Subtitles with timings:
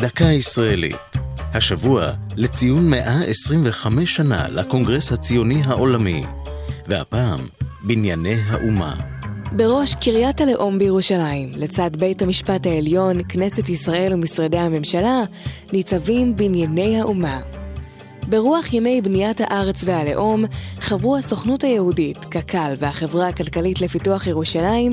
[0.00, 0.96] דקה ישראלית.
[1.54, 6.22] השבוע לציון 125 שנה לקונגרס הציוני העולמי,
[6.88, 7.38] והפעם
[7.86, 8.96] בנייני האומה.
[9.52, 15.22] בראש קריית הלאום בירושלים, לצד בית המשפט העליון, כנסת ישראל ומשרדי הממשלה,
[15.72, 17.40] ניצבים בנייני האומה.
[18.30, 20.44] ברוח ימי בניית הארץ והלאום,
[20.80, 24.92] חברו הסוכנות היהודית, קק"ל והחברה הכלכלית לפיתוח ירושלים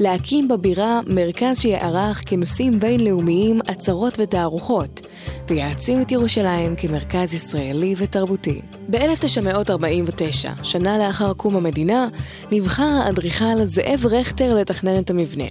[0.00, 5.06] להקים בבירה מרכז שיערך כינוסים בינלאומיים, עצרות ותערוכות,
[5.48, 8.58] ויעצים את ירושלים כמרכז ישראלי ותרבותי.
[8.90, 12.08] ב-1949, שנה לאחר קום המדינה,
[12.52, 15.44] נבחר האדריכל זאב רכטר לתכנן את המבנה.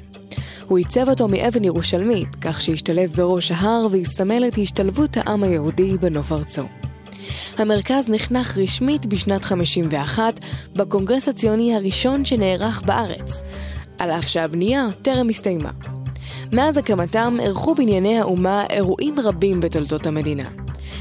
[0.67, 6.31] הוא עיצב אותו מאבן ירושלמית, כך שהשתלב בראש ההר ויסמל את השתלבות העם היהודי בנוף
[6.31, 6.63] ארצו.
[7.57, 10.39] המרכז נחנך רשמית בשנת 51
[10.73, 13.41] בקונגרס הציוני הראשון שנערך בארץ,
[13.99, 15.69] על אף שהבנייה טרם הסתיימה.
[16.53, 20.49] מאז הקמתם אירחו בנייני האומה אירועים רבים בתולדות המדינה.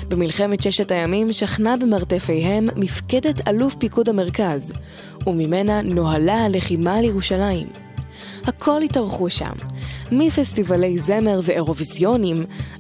[0.08, 4.72] במלחמת ששת הימים שכנה במרתפיהם מפקדת אלוף פיקוד המרכז,
[5.27, 7.86] וממנה נוהלה הלחימה על ירושלים.
[8.45, 9.53] הכל התארחו שם,
[10.12, 12.36] מפסטיבלי זמר ואירוויזיונים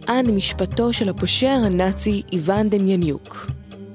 [0.06, 3.46] עד משפטו של הפושר הנאצי איוון דמיאניוק.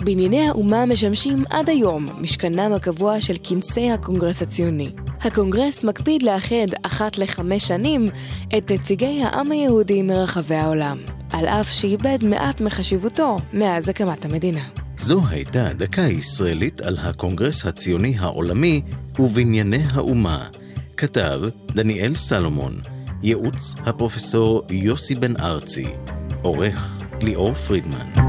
[0.04, 4.92] בנייני האומה משמשים עד היום משכנם הקבוע של כנסי הקונגרס הציוני.
[5.22, 8.08] הקונגרס מקפיד לאחד אחת לחמש שנים
[8.58, 10.98] את נציגי העם היהודי מרחבי העולם,
[11.34, 14.64] על אף שאיבד מעט מחשיבותו מאז הקמת המדינה.
[14.98, 18.82] זו הייתה דקה ישראלית על הקונגרס הציוני העולמי
[19.20, 20.48] ובנייני האומה.
[21.02, 22.82] כתב דניאל סלומון,
[23.24, 25.88] ייעוץ הפרופסור יוסי בן ארצי,
[26.42, 28.21] עורך ליאור פרידמן.